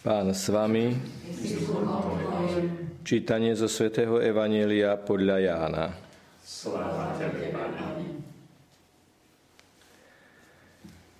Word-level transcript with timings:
Pán 0.00 0.32
s 0.32 0.48
vami. 0.48 0.96
Čítanie 3.04 3.52
zo 3.52 3.68
svätého 3.68 4.16
Evanielia 4.16 4.96
podľa 4.96 5.36
Jána. 5.44 5.86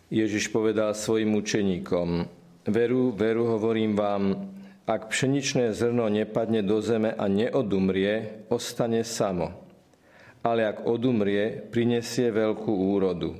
Ježiš 0.09 0.49
povedal 0.49 0.97
svojim 0.97 1.29
učeníkom, 1.29 2.25
veru, 2.73 3.13
veru 3.13 3.53
hovorím 3.53 4.01
vám, 4.01 4.49
ak 4.89 5.13
pšeničné 5.13 5.77
zrno 5.77 6.09
nepadne 6.09 6.65
do 6.65 6.81
zeme 6.81 7.13
a 7.13 7.29
neodumrie, 7.29 8.49
ostane 8.49 9.05
samo. 9.05 9.61
Ale 10.41 10.65
ak 10.65 10.89
odumrie, 10.89 11.69
prinesie 11.69 12.33
veľkú 12.33 12.73
úrodu. 12.73 13.37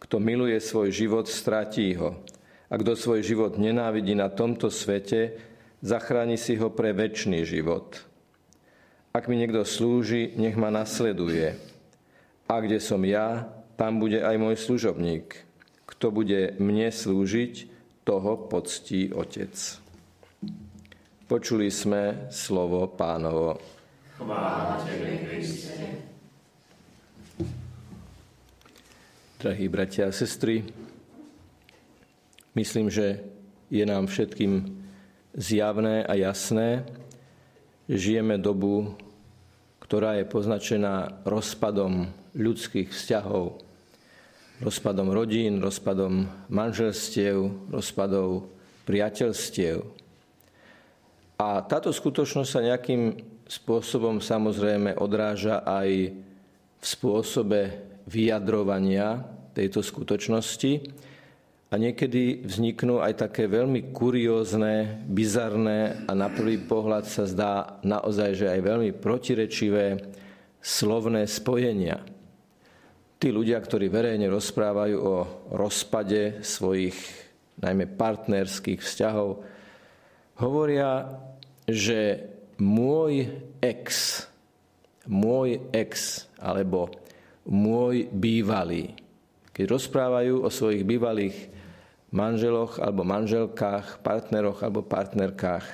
Kto 0.00 0.16
miluje 0.16 0.56
svoj 0.64 0.88
život, 0.96 1.28
stratí 1.28 1.92
ho 2.00 2.24
a 2.72 2.74
kto 2.80 2.96
svoj 2.96 3.20
život 3.20 3.60
nenávidí 3.60 4.16
na 4.16 4.32
tomto 4.32 4.72
svete, 4.72 5.36
zachráni 5.84 6.40
si 6.40 6.56
ho 6.56 6.72
pre 6.72 6.96
väčší 6.96 7.44
život. 7.44 8.00
Ak 9.12 9.28
mi 9.28 9.36
niekto 9.36 9.60
slúži, 9.68 10.32
nech 10.40 10.56
ma 10.56 10.72
nasleduje. 10.72 11.52
A 12.48 12.54
kde 12.64 12.80
som 12.80 13.04
ja, 13.04 13.44
tam 13.76 14.00
bude 14.00 14.24
aj 14.24 14.40
môj 14.40 14.56
služobník. 14.56 15.36
Kto 15.84 16.08
bude 16.08 16.56
mne 16.56 16.88
slúžiť, 16.88 17.68
toho 18.02 18.34
poctí 18.50 19.14
Otec. 19.14 19.54
Počuli 21.30 21.70
sme 21.70 22.26
slovo 22.34 22.90
pánovo. 22.90 23.62
Chvála 24.18 24.82
Tebe, 24.82 25.22
Kriste. 25.22 26.02
Drahí 29.38 29.66
bratia 29.70 30.10
a 30.10 30.14
sestry, 30.14 30.66
Myslím, 32.52 32.92
že 32.92 33.24
je 33.72 33.84
nám 33.88 34.12
všetkým 34.12 34.84
zjavné 35.32 36.04
a 36.04 36.12
jasné, 36.20 36.84
žijeme 37.88 38.36
dobu, 38.36 38.92
ktorá 39.80 40.20
je 40.20 40.28
poznačená 40.28 41.24
rozpadom 41.24 42.12
ľudských 42.36 42.92
vzťahov, 42.92 43.60
rozpadom 44.60 45.08
rodín, 45.12 45.64
rozpadom 45.64 46.28
manželstiev, 46.52 47.72
rozpadov 47.72 48.52
priateľstiev. 48.84 49.80
A 51.40 51.64
táto 51.64 51.88
skutočnosť 51.88 52.50
sa 52.52 52.60
nejakým 52.60 53.16
spôsobom 53.48 54.20
samozrejme 54.20 55.00
odráža 55.00 55.64
aj 55.64 56.12
v 56.80 56.84
spôsobe 56.84 57.60
vyjadrovania 58.04 59.24
tejto 59.56 59.80
skutočnosti, 59.80 60.72
a 61.72 61.80
niekedy 61.80 62.44
vzniknú 62.44 63.00
aj 63.00 63.24
také 63.24 63.48
veľmi 63.48 63.96
kuriózne, 63.96 65.08
bizarné 65.08 66.04
a 66.04 66.12
na 66.12 66.28
prvý 66.28 66.60
pohľad 66.60 67.08
sa 67.08 67.24
zdá 67.24 67.80
naozaj, 67.80 68.36
že 68.36 68.52
aj 68.52 68.60
veľmi 68.60 68.90
protirečivé 68.92 69.96
slovné 70.60 71.24
spojenia. 71.24 72.04
Tí 73.16 73.32
ľudia, 73.32 73.56
ktorí 73.56 73.88
verejne 73.88 74.28
rozprávajú 74.28 74.96
o 75.00 75.16
rozpade 75.56 76.44
svojich 76.44 76.92
najmä 77.64 77.88
partnerských 77.88 78.84
vzťahov, 78.84 79.40
hovoria, 80.44 81.08
že 81.64 82.28
môj 82.60 83.32
ex, 83.64 84.20
môj 85.08 85.72
ex 85.72 86.28
alebo 86.36 86.92
môj 87.48 88.12
bývalý. 88.12 88.92
Keď 89.56 89.64
rozprávajú 89.72 90.44
o 90.44 90.52
svojich 90.52 90.84
bývalých 90.84 91.61
manželoch 92.12 92.78
alebo 92.78 93.02
manželkách, 93.02 94.04
partneroch 94.04 94.60
alebo 94.60 94.84
partnerkách, 94.84 95.66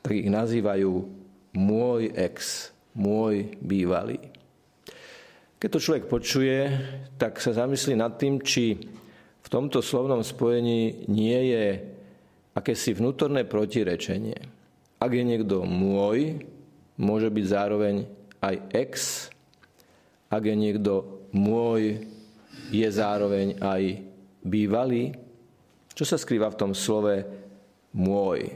tak 0.00 0.12
ich 0.12 0.28
nazývajú 0.32 0.92
môj 1.54 2.10
ex, 2.16 2.68
môj 2.96 3.56
bývalý. 3.60 4.18
Keď 5.60 5.68
to 5.70 5.80
človek 5.80 6.04
počuje, 6.12 6.60
tak 7.16 7.40
sa 7.40 7.56
zamyslí 7.56 7.96
nad 7.96 8.20
tým, 8.20 8.40
či 8.44 8.76
v 9.40 9.48
tomto 9.48 9.80
slovnom 9.80 10.20
spojení 10.20 11.08
nie 11.08 11.40
je 11.52 11.66
akési 12.52 12.92
vnútorné 12.96 13.44
protirečenie. 13.48 14.36
Ak 15.00 15.12
je 15.12 15.24
niekto 15.24 15.64
môj, 15.64 16.44
môže 16.96 17.28
byť 17.28 17.44
zároveň 17.44 18.04
aj 18.40 18.54
ex. 18.72 18.92
Ak 20.28 20.44
je 20.44 20.56
niekto 20.56 21.24
môj, 21.32 22.04
je 22.68 22.88
zároveň 22.88 23.56
aj 23.60 23.82
bývalý. 24.44 25.23
Čo 25.94 26.02
sa 26.02 26.18
skrýva 26.18 26.50
v 26.50 26.58
tom 26.58 26.72
slove 26.74 27.22
môj? 27.94 28.50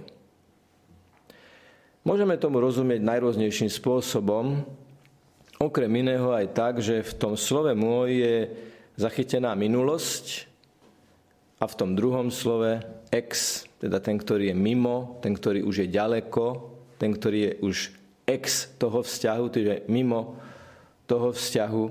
Môžeme 2.03 2.35
tomu 2.35 2.59
rozumieť 2.59 2.99
najrôznejším 2.99 3.71
spôsobom, 3.71 4.67
okrem 5.63 5.93
iného 6.03 6.35
aj 6.35 6.47
tak, 6.51 6.75
že 6.83 7.03
v 7.03 7.13
tom 7.15 7.35
slove 7.39 7.71
môj 7.79 8.11
je 8.23 8.37
zachytená 8.99 9.55
minulosť 9.55 10.51
a 11.63 11.71
v 11.71 11.75
tom 11.79 11.95
druhom 11.95 12.31
slove 12.35 12.83
ex, 13.15 13.63
teda 13.79 14.03
ten, 14.03 14.19
ktorý 14.19 14.51
je 14.51 14.57
mimo, 14.59 15.19
ten, 15.23 15.35
ktorý 15.35 15.63
už 15.63 15.87
je 15.87 15.95
ďaleko, 15.95 16.45
ten, 16.99 17.15
ktorý 17.15 17.39
je 17.39 17.53
už 17.63 17.77
ex 18.27 18.67
toho 18.83 19.03
vzťahu, 19.07 19.45
čiže 19.47 19.75
mimo 19.87 20.39
toho 21.07 21.31
vzťahu, 21.31 21.85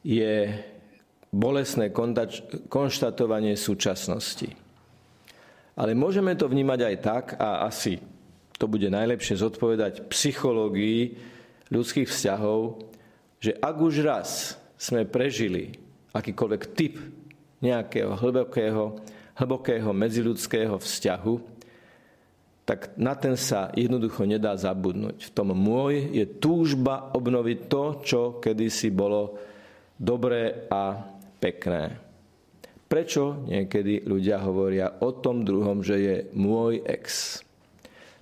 je 0.00 0.56
bolesné 1.30 1.94
konštatovanie 2.66 3.54
súčasnosti. 3.54 4.50
Ale 5.78 5.94
môžeme 5.94 6.34
to 6.34 6.50
vnímať 6.50 6.80
aj 6.82 6.96
tak, 7.00 7.24
a 7.38 7.64
asi 7.64 8.02
to 8.58 8.68
bude 8.68 8.90
najlepšie 8.90 9.40
zodpovedať 9.40 10.10
psychológii 10.10 11.16
ľudských 11.72 12.10
vzťahov, 12.10 12.84
že 13.40 13.56
ak 13.56 13.76
už 13.80 13.94
raz 14.04 14.60
sme 14.76 15.08
prežili 15.08 15.72
akýkoľvek 16.12 16.62
typ 16.76 17.00
nejakého 17.62 18.12
hlbokého, 18.18 19.00
hlbokého 19.38 19.90
medziludského 19.94 20.76
vzťahu, 20.76 21.34
tak 22.68 22.94
na 23.00 23.16
ten 23.16 23.34
sa 23.34 23.72
jednoducho 23.72 24.28
nedá 24.28 24.54
zabudnúť. 24.54 25.30
V 25.30 25.34
tom 25.34 25.56
môj 25.56 26.12
je 26.12 26.26
túžba 26.38 27.10
obnoviť 27.16 27.58
to, 27.66 27.84
čo 28.04 28.20
kedysi 28.38 28.92
bolo 28.92 29.40
dobré 29.96 30.68
a 30.68 31.02
pekné. 31.40 31.96
Prečo 32.90 33.46
niekedy 33.46 34.04
ľudia 34.04 34.42
hovoria 34.42 35.00
o 35.00 35.14
tom 35.14 35.46
druhom, 35.46 35.80
že 35.80 35.96
je 35.96 36.16
môj 36.34 36.82
ex? 36.84 37.38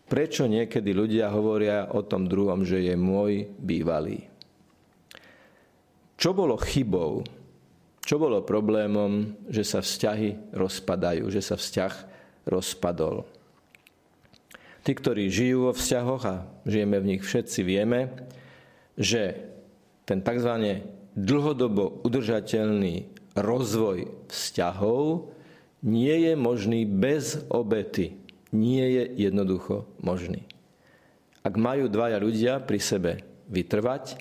Prečo 0.09 0.49
niekedy 0.49 0.97
ľudia 0.97 1.29
hovoria 1.29 1.93
o 1.93 2.01
tom 2.01 2.25
druhom, 2.25 2.65
že 2.65 2.81
je 2.81 2.95
môj 2.97 3.49
bývalý? 3.61 4.25
Čo 6.17 6.33
bolo 6.33 6.56
chybou? 6.56 7.25
Čo 8.05 8.17
bolo 8.17 8.41
problémom, 8.41 9.37
že 9.53 9.65
sa 9.69 9.85
vzťahy 9.85 10.56
rozpadajú, 10.56 11.29
že 11.29 11.45
sa 11.45 11.61
vzťah 11.61 11.93
rozpadol? 12.49 13.29
Tí, 14.81 14.97
ktorí 14.97 15.29
žijú 15.29 15.69
vo 15.69 15.73
vzťahoch 15.77 16.23
a 16.25 16.49
žijeme 16.65 16.97
v 17.05 17.09
nich 17.12 17.23
všetci, 17.25 17.61
vieme, 17.61 18.09
že 18.97 19.37
ten 20.09 20.25
tzv 20.25 20.81
dlhodobo 21.19 22.05
udržateľný 22.06 23.11
rozvoj 23.34 24.29
vzťahov 24.31 25.34
nie 25.83 26.31
je 26.31 26.33
možný 26.34 26.87
bez 26.87 27.43
obety. 27.51 28.19
Nie 28.55 28.87
je 28.89 29.29
jednoducho 29.29 29.84
možný. 30.01 30.49
Ak 31.45 31.55
majú 31.55 31.87
dvaja 31.87 32.17
ľudia 32.19 32.65
pri 32.65 32.81
sebe 32.81 33.12
vytrvať, 33.53 34.19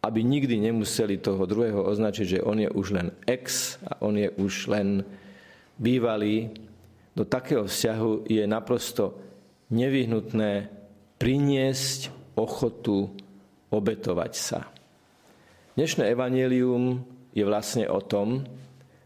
aby 0.00 0.20
nikdy 0.24 0.56
nemuseli 0.70 1.20
toho 1.20 1.44
druhého 1.44 1.84
označiť, 1.84 2.38
že 2.38 2.44
on 2.46 2.56
je 2.56 2.70
už 2.72 2.86
len 2.96 3.08
ex 3.28 3.76
a 3.84 4.00
on 4.00 4.16
je 4.16 4.32
už 4.40 4.72
len 4.72 5.04
bývalý, 5.76 6.54
do 7.12 7.26
takého 7.26 7.66
vzťahu 7.66 8.30
je 8.30 8.44
naprosto 8.46 9.18
nevyhnutné 9.74 10.72
priniesť 11.20 12.08
ochotu 12.38 13.12
obetovať 13.68 14.32
sa. 14.32 14.79
Dnešné 15.78 16.10
evanelium 16.10 17.06
je 17.30 17.46
vlastne 17.46 17.86
o 17.86 18.02
tom, 18.02 18.42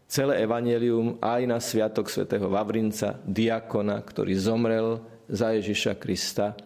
celé 0.09 0.41
evanelium 0.41 1.21
aj 1.21 1.41
na 1.45 1.61
sviatok 1.61 2.09
svätého 2.09 2.49
Vavrinca, 2.49 3.21
diakona, 3.21 4.01
ktorý 4.01 4.33
zomrel 4.33 4.97
za 5.29 5.53
Ježiša 5.53 5.93
Krista, 6.01 6.57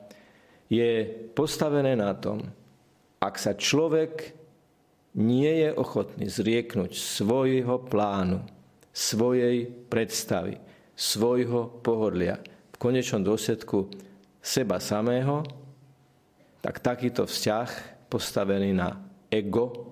je 0.71 1.03
postavené 1.35 1.99
na 1.99 2.15
tom, 2.15 2.47
ak 3.19 3.35
sa 3.35 3.51
človek 3.59 4.31
nie 5.19 5.67
je 5.67 5.75
ochotný 5.75 6.31
zrieknúť 6.31 6.95
svojho 6.95 7.83
plánu, 7.83 8.47
svojej 8.95 9.67
predstavy, 9.67 10.63
svojho 10.95 11.83
pohodlia, 11.83 12.39
v 12.71 12.77
konečnom 12.79 13.19
dôsledku 13.19 13.91
seba 14.39 14.79
samého, 14.79 15.43
tak 16.63 16.79
takýto 16.79 17.27
vzťah 17.27 17.67
postavený 18.07 18.71
na 18.71 18.95
ego 19.27 19.88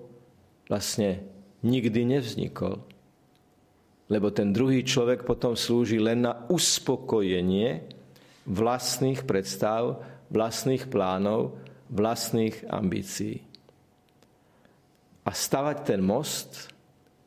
vlastne 0.68 1.24
nikdy 1.64 2.04
nevznikol. 2.04 2.84
lebo 4.08 4.32
ten 4.32 4.56
druhý 4.56 4.82
človek 4.82 5.28
potom 5.28 5.52
slúži 5.52 6.00
len 6.00 6.24
na 6.24 6.48
uspokojenie 6.48 7.84
vlastných 8.48 9.28
predstav, 9.28 10.00
vlastných 10.32 10.88
plánov, 10.88 11.60
vlastných 11.92 12.64
ambícií. 12.72 13.44
A 15.28 15.30
stavať 15.36 15.84
ten 15.84 16.00
most, 16.00 16.72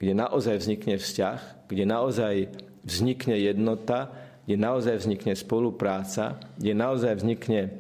kde 0.01 0.17
naozaj 0.17 0.57
vznikne 0.57 0.97
vzťah, 0.97 1.69
kde 1.69 1.83
naozaj 1.85 2.49
vznikne 2.81 3.37
jednota, 3.37 4.09
kde 4.49 4.57
naozaj 4.57 5.05
vznikne 5.05 5.37
spolupráca, 5.37 6.41
kde 6.57 6.73
naozaj 6.73 7.21
vznikne 7.21 7.77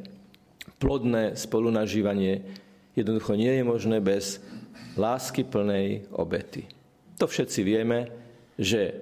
plodné 0.77 1.33
spolunažívanie, 1.33 2.45
jednoducho 2.93 3.33
nie 3.33 3.49
je 3.49 3.63
možné 3.65 3.97
bez 3.97 4.37
lásky 4.97 5.43
plnej 5.47 6.07
obety. 6.15 6.67
To 7.17 7.29
všetci 7.29 7.59
vieme, 7.61 8.09
že 8.57 8.97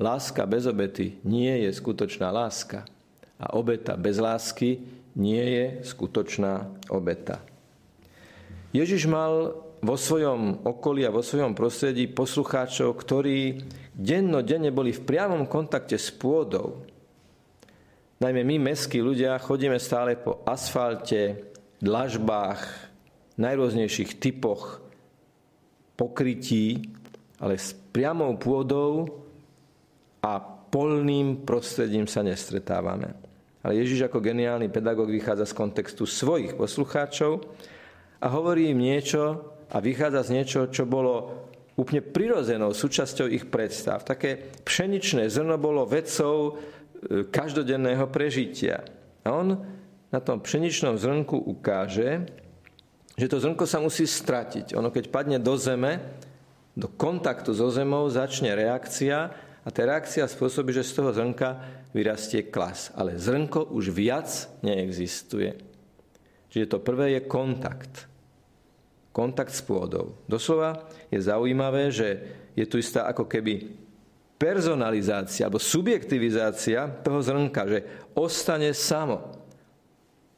láska 0.00 0.48
bez 0.48 0.64
obety 0.64 1.20
nie 1.28 1.68
je 1.68 1.70
skutočná 1.76 2.32
láska 2.32 2.88
a 3.36 3.56
obeta 3.56 3.96
bez 3.96 4.16
lásky 4.16 4.80
nie 5.16 5.44
je 5.44 5.64
skutočná 5.84 6.68
obeta. 6.88 7.44
Ježiš 8.70 9.10
mal 9.10 9.56
vo 9.80 9.96
svojom 9.96 10.62
okolí 10.62 11.08
a 11.08 11.14
vo 11.14 11.24
svojom 11.24 11.56
prostredí 11.56 12.06
poslucháčov, 12.12 12.92
ktorí 13.00 13.64
dennodenne 13.96 14.70
boli 14.70 14.92
v 14.92 15.04
priamom 15.04 15.48
kontakte 15.48 15.96
s 15.96 16.12
pôdou. 16.12 16.84
Najmä 18.20 18.44
my, 18.44 18.56
meskí 18.72 19.00
ľudia, 19.00 19.40
chodíme 19.40 19.80
stále 19.80 20.20
po 20.20 20.44
asfalte, 20.44 21.48
dlažbách, 21.80 22.60
najrôznejších 23.40 24.20
typoch 24.20 24.84
pokrytí, 26.00 26.80
ale 27.36 27.60
s 27.60 27.76
priamou 27.76 28.40
pôdou 28.40 29.20
a 30.24 30.40
polným 30.72 31.44
prostredím 31.44 32.08
sa 32.08 32.24
nestretávame. 32.24 33.12
Ale 33.60 33.76
Ježiš 33.76 34.08
ako 34.08 34.24
geniálny 34.24 34.72
pedagóg 34.72 35.12
vychádza 35.12 35.52
z 35.52 35.56
kontextu 35.60 36.08
svojich 36.08 36.56
poslucháčov 36.56 37.44
a 38.24 38.26
hovorí 38.32 38.72
im 38.72 38.80
niečo 38.80 39.52
a 39.68 39.76
vychádza 39.84 40.24
z 40.24 40.30
niečo, 40.32 40.60
čo 40.72 40.88
bolo 40.88 41.44
úplne 41.76 42.00
prirodzenou 42.00 42.72
súčasťou 42.72 43.28
ich 43.28 43.52
predstav. 43.52 44.00
Také 44.04 44.56
pšeničné 44.64 45.28
zrno 45.28 45.60
bolo 45.60 45.84
vecou 45.84 46.36
e, 46.48 47.28
každodenného 47.28 48.08
prežitia. 48.08 48.84
A 49.24 49.28
on 49.36 49.48
na 50.08 50.20
tom 50.20 50.40
pšeničnom 50.40 50.96
zrnku 50.96 51.36
ukáže, 51.36 52.24
že 53.20 53.28
to 53.28 53.36
zrnko 53.36 53.68
sa 53.68 53.84
musí 53.84 54.08
stratiť. 54.08 54.72
Ono 54.80 54.88
keď 54.88 55.12
padne 55.12 55.36
do 55.36 55.52
zeme, 55.60 56.00
do 56.72 56.88
kontaktu 56.88 57.52
so 57.52 57.68
zemou 57.68 58.08
začne 58.08 58.56
reakcia 58.56 59.28
a 59.60 59.68
tá 59.68 59.84
reakcia 59.84 60.24
spôsobí, 60.24 60.72
že 60.72 60.88
z 60.88 60.96
toho 60.96 61.12
zrnka 61.12 61.60
vyrastie 61.92 62.48
klas. 62.48 62.88
Ale 62.96 63.20
zrnko 63.20 63.76
už 63.76 63.92
viac 63.92 64.48
neexistuje. 64.64 65.52
Čiže 66.48 66.72
to 66.72 66.78
prvé 66.80 67.20
je 67.20 67.28
kontakt. 67.28 68.08
Kontakt 69.12 69.52
s 69.52 69.60
pôdou. 69.60 70.16
Doslova 70.24 70.88
je 71.12 71.20
zaujímavé, 71.20 71.92
že 71.92 72.08
je 72.56 72.64
tu 72.64 72.80
istá 72.80 73.04
ako 73.04 73.28
keby 73.28 73.68
personalizácia 74.40 75.44
alebo 75.44 75.60
subjektivizácia 75.60 76.88
toho 77.04 77.20
zrnka, 77.20 77.68
že 77.68 77.84
ostane 78.16 78.72
samo. 78.72 79.39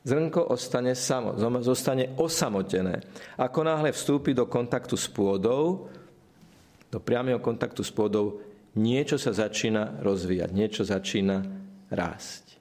Zrnko 0.03 0.51
ostane 0.51 0.99
samo, 0.99 1.39
zostane 1.63 2.19
osamotené. 2.19 3.07
Ako 3.39 3.63
náhle 3.63 3.95
vstúpi 3.95 4.35
do 4.35 4.51
kontaktu 4.51 4.99
s 4.99 5.07
pôdou, 5.07 5.87
do 6.91 6.99
priamého 6.99 7.39
kontaktu 7.39 7.87
s 7.87 7.95
pôdou, 7.95 8.43
niečo 8.75 9.15
sa 9.15 9.31
začína 9.31 10.03
rozvíjať, 10.03 10.51
niečo 10.51 10.83
začína 10.83 11.47
rásť. 11.95 12.59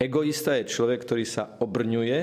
Egoista 0.00 0.56
je 0.56 0.64
človek, 0.64 1.04
ktorý 1.04 1.24
sa 1.28 1.60
obrňuje, 1.60 2.18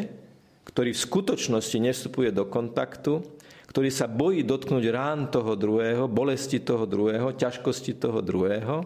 ktorý 0.65 0.91
v 0.97 1.03
skutočnosti 1.05 1.77
nevstupuje 1.77 2.33
do 2.33 2.49
kontaktu, 2.49 3.21
ktorý 3.69 3.89
sa 3.93 4.09
bojí 4.09 4.41
dotknúť 4.41 4.85
rán 4.89 5.29
toho 5.29 5.53
druhého, 5.53 6.09
bolesti 6.09 6.57
toho 6.57 6.89
druhého, 6.89 7.37
ťažkosti 7.37 8.01
toho 8.01 8.25
druhého 8.25 8.81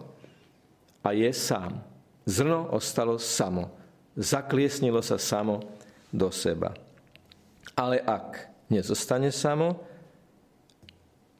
a 1.00 1.08
je 1.16 1.30
sám. 1.32 1.80
Zrno 2.28 2.68
ostalo 2.70 3.16
samo. 3.16 3.81
Zakliesnilo 4.12 5.00
sa 5.00 5.16
samo 5.16 5.60
do 6.12 6.28
seba. 6.28 6.76
Ale 7.72 8.00
ak 8.04 8.52
nezostane 8.68 9.32
samo, 9.32 9.80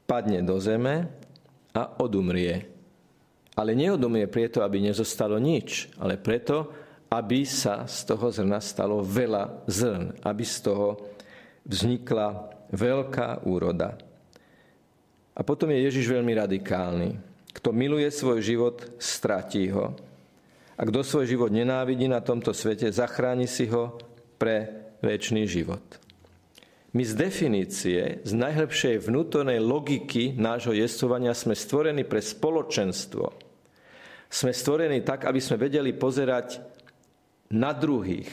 padne 0.09 0.41
do 0.41 0.57
zeme 0.57 1.09
a 1.73 1.83
odumrie. 2.01 2.65
Ale 3.53 3.77
neodumrie 3.77 4.25
preto, 4.25 4.65
aby 4.65 4.81
nezostalo 4.81 5.37
nič, 5.37 5.93
ale 6.01 6.17
preto, 6.17 6.73
aby 7.13 7.45
sa 7.45 7.85
z 7.85 8.09
toho 8.09 8.33
zrna 8.33 8.57
stalo 8.57 9.05
veľa 9.05 9.69
zrn, 9.69 10.17
aby 10.25 10.41
z 10.41 10.57
toho 10.65 10.97
vznikla 11.61 12.49
veľká 12.73 13.45
úroda. 13.45 13.93
A 15.33 15.41
potom 15.45 15.69
je 15.69 15.85
Ježiš 15.85 16.09
veľmi 16.09 16.33
radikálny. 16.33 17.09
Kto 17.53 17.69
miluje 17.69 18.09
svoj 18.09 18.41
život, 18.41 18.97
stratí 18.97 19.69
ho. 19.69 19.93
A 20.73 20.81
kto 20.89 21.05
svoj 21.05 21.29
život 21.29 21.53
nenávidí 21.53 22.09
na 22.09 22.23
tomto 22.23 22.49
svete, 22.49 22.89
zachráni 22.89 23.45
si 23.45 23.69
ho 23.69 23.97
pre 24.41 24.89
väčší 25.05 25.45
život. 25.45 26.03
My 26.93 27.01
z 27.01 27.13
definície, 27.17 28.21
z 28.21 28.31
najhlbšej 28.37 29.09
vnútornej 29.09 29.57
logiky 29.57 30.37
nášho 30.37 30.77
jestvovania 30.77 31.33
sme 31.33 31.57
stvorení 31.57 32.05
pre 32.05 32.21
spoločenstvo. 32.21 33.33
Sme 34.29 34.53
stvorení 34.53 35.01
tak, 35.01 35.25
aby 35.25 35.41
sme 35.41 35.57
vedeli 35.57 35.89
pozerať 35.93 36.61
na 37.49 37.73
druhých. 37.73 38.29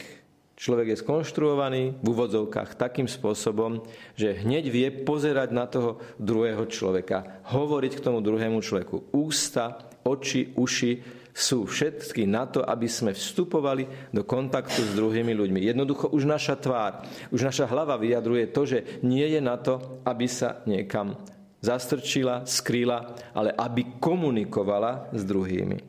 Človek 0.61 0.93
je 0.93 1.01
skonštruovaný 1.01 1.83
v 2.01 2.05
úvodzovkách 2.05 2.77
takým 2.77 3.09
spôsobom, 3.09 3.81
že 4.13 4.45
hneď 4.45 4.69
vie 4.69 4.87
pozerať 4.93 5.49
na 5.49 5.65
toho 5.65 5.97
druhého 6.21 6.69
človeka, 6.69 7.41
hovoriť 7.49 7.97
k 7.97 8.03
tomu 8.05 8.21
druhému 8.21 8.61
človeku. 8.61 9.09
Ústa, 9.09 9.89
oči, 10.05 10.53
uši, 10.53 11.20
sú 11.31 11.63
všetky 11.67 12.27
na 12.27 12.47
to, 12.47 12.63
aby 12.63 12.87
sme 12.91 13.15
vstupovali 13.15 14.11
do 14.11 14.27
kontaktu 14.27 14.83
s 14.83 14.91
druhými 14.95 15.31
ľuďmi. 15.31 15.59
Jednoducho 15.63 16.11
už 16.11 16.27
naša 16.27 16.59
tvár, 16.59 17.07
už 17.31 17.41
naša 17.47 17.65
hlava 17.71 17.95
vyjadruje 17.95 18.51
to, 18.51 18.61
že 18.67 18.79
nie 19.03 19.23
je 19.23 19.39
na 19.39 19.55
to, 19.55 20.03
aby 20.03 20.27
sa 20.27 20.59
niekam 20.67 21.15
zastrčila, 21.63 22.43
skrýla, 22.43 23.15
ale 23.31 23.55
aby 23.55 24.01
komunikovala 24.01 25.13
s 25.15 25.21
druhými. 25.23 25.79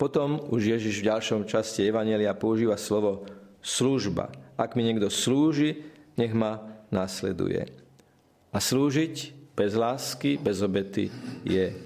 Potom 0.00 0.40
už 0.48 0.80
Ježiš 0.80 1.04
v 1.04 1.08
ďalšom 1.12 1.44
časti 1.44 1.84
Evanelia 1.84 2.32
používa 2.32 2.80
slovo 2.80 3.28
služba. 3.60 4.32
Ak 4.56 4.72
mi 4.72 4.84
niekto 4.84 5.12
slúži, 5.12 5.84
nech 6.16 6.32
ma 6.32 6.80
nasleduje. 6.88 7.68
A 8.48 8.58
slúžiť 8.58 9.36
bez 9.52 9.76
lásky, 9.76 10.40
bez 10.40 10.64
obety 10.64 11.12
je 11.44 11.76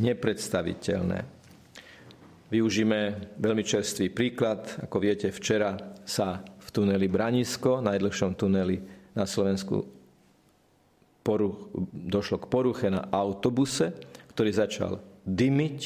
nepredstaviteľné. 0.00 1.42
Využíme 2.52 3.00
veľmi 3.40 3.64
čerstvý 3.64 4.12
príklad. 4.12 4.84
Ako 4.84 5.00
viete, 5.00 5.32
včera 5.32 5.72
sa 6.04 6.44
v 6.44 6.68
tuneli 6.68 7.08
Branisko, 7.08 7.80
najdlhšom 7.80 8.36
tuneli 8.36 8.76
na 9.16 9.24
Slovensku, 9.24 9.88
poruch, 11.24 11.72
došlo 11.92 12.36
k 12.44 12.50
poruche 12.52 12.86
na 12.92 13.08
autobuse, 13.08 13.96
ktorý 14.36 14.50
začal 14.52 14.92
dymiť. 15.24 15.80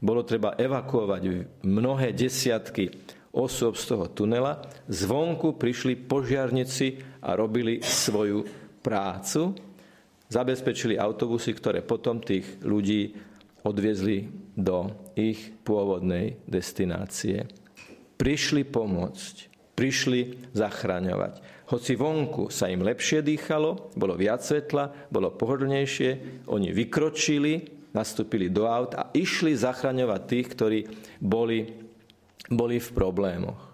Bolo 0.00 0.24
treba 0.24 0.56
evakuovať 0.56 1.22
mnohé 1.62 2.16
desiatky 2.16 2.90
osôb 3.30 3.78
z 3.78 3.84
toho 3.94 4.10
tunela. 4.10 4.64
Zvonku 4.90 5.54
prišli 5.54 5.94
požiarnici 5.94 6.98
a 7.22 7.38
robili 7.38 7.78
svoju 7.84 8.42
prácu. 8.82 9.54
Zabezpečili 10.26 10.98
autobusy, 10.98 11.54
ktoré 11.54 11.86
potom 11.86 12.18
tých 12.18 12.62
ľudí 12.64 13.29
odviezli 13.64 14.28
do 14.56 14.92
ich 15.16 15.52
pôvodnej 15.64 16.40
destinácie. 16.48 17.48
Prišli 18.20 18.68
pomôcť, 18.68 19.34
prišli 19.78 20.50
zachraňovať. 20.52 21.40
Hoci 21.70 21.94
vonku 21.94 22.50
sa 22.50 22.66
im 22.66 22.82
lepšie 22.82 23.22
dýchalo, 23.22 23.94
bolo 23.94 24.18
viac 24.18 24.42
svetla, 24.42 25.08
bolo 25.08 25.30
pohodlnejšie, 25.32 26.42
oni 26.50 26.74
vykročili, 26.74 27.80
nastúpili 27.94 28.50
do 28.50 28.66
aut 28.66 28.98
a 28.98 29.14
išli 29.14 29.54
zachraňovať 29.54 30.20
tých, 30.26 30.46
ktorí 30.50 30.80
boli, 31.22 31.70
boli 32.50 32.82
v 32.82 32.90
problémoch. 32.90 33.69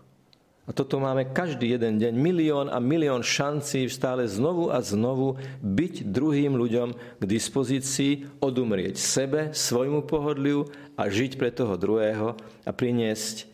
A 0.67 0.75
toto 0.75 0.99
máme 0.99 1.31
každý 1.31 1.79
jeden 1.79 2.03
deň. 2.03 2.13
Milión 2.19 2.67
a 2.67 2.83
milión 2.83 3.23
šancí 3.23 3.87
stále 3.87 4.27
znovu 4.27 4.75
a 4.75 4.83
znovu 4.83 5.39
byť 5.63 6.11
druhým 6.11 6.59
ľuďom 6.59 6.89
k 7.23 7.25
dispozícii, 7.25 8.43
odumrieť 8.43 8.99
sebe, 8.99 9.55
svojmu 9.55 10.03
pohodliu 10.11 10.67
a 10.99 11.07
žiť 11.07 11.39
pre 11.39 11.55
toho 11.55 11.79
druhého 11.79 12.35
a 12.67 12.71
priniesť 12.75 13.47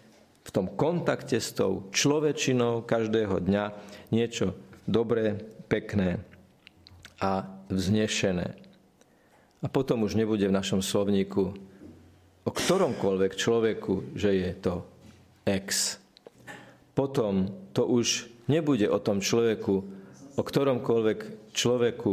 v 0.42 0.50
tom 0.50 0.66
kontakte 0.72 1.36
s 1.36 1.52
tou 1.52 1.86
človečinou 1.92 2.82
každého 2.82 3.44
dňa 3.44 3.64
niečo 4.08 4.56
dobré, 4.88 5.36
pekné 5.68 6.18
a 7.20 7.44
vznešené. 7.68 8.56
A 9.62 9.66
potom 9.70 10.02
už 10.02 10.18
nebude 10.18 10.48
v 10.48 10.56
našom 10.56 10.82
slovníku 10.82 11.54
o 12.42 12.50
ktoromkoľvek 12.50 13.32
človeku, 13.38 14.18
že 14.18 14.30
je 14.34 14.50
to 14.58 14.74
ex. 15.46 16.01
Potom 16.92 17.48
to 17.72 17.88
už 17.88 18.28
nebude 18.52 18.84
o 18.88 19.00
tom 19.00 19.24
človeku, 19.24 19.74
o 20.36 20.42
ktoromkoľvek 20.42 21.52
človeku, 21.52 22.12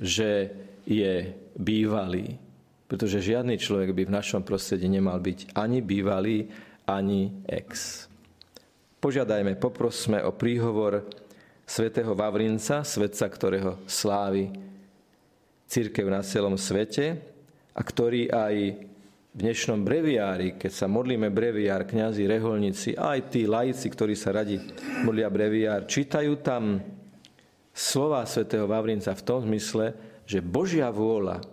že 0.00 0.52
je 0.84 1.32
bývalý. 1.56 2.36
Pretože 2.88 3.20
žiadny 3.20 3.60
človek 3.60 3.92
by 3.92 4.02
v 4.08 4.16
našom 4.16 4.42
prostredí 4.44 4.88
nemal 4.88 5.20
byť 5.20 5.52
ani 5.52 5.84
bývalý, 5.84 6.48
ani 6.88 7.44
ex. 7.44 8.04
Požiadajme, 8.98 9.60
poprosme 9.60 10.24
o 10.24 10.32
príhovor 10.32 11.04
svätého 11.68 12.16
Vavrinca, 12.16 12.80
svetca, 12.80 13.28
ktorého 13.28 13.84
slávy 13.84 14.48
církev 15.68 16.08
na 16.08 16.24
celom 16.24 16.56
svete 16.56 17.20
a 17.76 17.80
ktorý 17.84 18.32
aj 18.32 18.54
v 19.36 19.44
dnešnom 19.44 19.84
breviári, 19.84 20.56
keď 20.56 20.72
sa 20.72 20.86
modlíme 20.88 21.28
breviár, 21.28 21.84
kňazi, 21.84 22.24
reholníci, 22.24 22.96
aj 22.96 23.28
tí 23.28 23.44
laici, 23.44 23.92
ktorí 23.92 24.16
sa 24.16 24.32
radi 24.32 24.56
modlia 25.04 25.28
breviár, 25.28 25.84
čítajú 25.84 26.40
tam 26.40 26.80
slova 27.76 28.24
svätého 28.24 28.64
Vavrinca 28.64 29.12
v 29.12 29.24
tom 29.28 29.44
zmysle, 29.44 29.92
že 30.24 30.40
Božia 30.40 30.88
vôľa, 30.88 31.44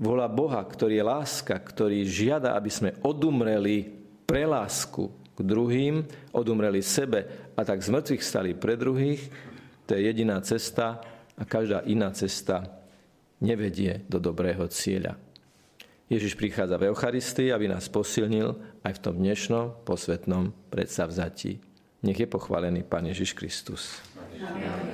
vôľa 0.00 0.28
Boha, 0.32 0.64
ktorý 0.64 0.96
je 0.96 1.04
láska, 1.04 1.54
ktorý 1.60 2.08
žiada, 2.08 2.56
aby 2.56 2.72
sme 2.72 2.96
odumreli 3.04 3.92
pre 4.24 4.48
lásku 4.48 5.12
k 5.36 5.40
druhým, 5.44 6.04
odumreli 6.32 6.80
sebe 6.80 7.52
a 7.52 7.60
tak 7.62 7.84
z 7.84 7.92
mŕtvych 7.92 8.22
stali 8.24 8.50
pre 8.56 8.80
druhých, 8.80 9.28
to 9.84 9.92
je 9.92 10.08
jediná 10.08 10.40
cesta 10.40 11.04
a 11.36 11.42
každá 11.44 11.84
iná 11.84 12.12
cesta 12.16 12.80
nevedie 13.44 14.04
do 14.08 14.16
dobrého 14.16 14.64
cieľa. 14.68 15.29
Ježiš 16.10 16.34
prichádza 16.34 16.74
v 16.74 16.90
Eucharistii, 16.90 17.54
aby 17.54 17.70
nás 17.70 17.86
posilnil 17.86 18.58
aj 18.82 18.98
v 18.98 19.02
tom 19.06 19.14
dnešnom 19.14 19.86
posvetnom 19.86 20.50
predsavzatí. 20.66 21.62
Nech 22.02 22.18
je 22.18 22.26
pochválený 22.26 22.82
Pán 22.82 23.06
Ježiš 23.06 23.38
Kristus. 23.38 24.02
Amen. 24.42 24.89